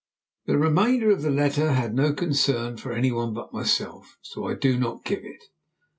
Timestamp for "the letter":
1.21-1.73